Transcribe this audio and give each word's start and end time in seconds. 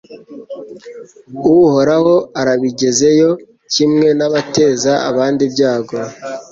Uhoraho 1.51 2.13
urabigizeyo 2.39 3.29
kimwe 3.73 4.07
n’abateza 4.17 4.93
abandi 5.09 5.41
ibyago 5.49 5.97